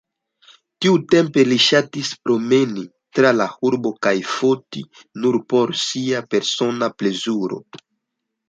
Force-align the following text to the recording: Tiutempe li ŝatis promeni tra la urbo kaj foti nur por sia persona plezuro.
Tiutempe 0.83 1.41
li 1.49 1.57
ŝatis 1.65 2.09
promeni 2.29 2.85
tra 3.19 3.33
la 3.41 3.47
urbo 3.71 3.93
kaj 4.07 4.15
foti 4.31 4.83
nur 5.27 5.39
por 5.55 5.77
sia 5.83 6.27
persona 6.33 6.91
plezuro. 7.03 7.63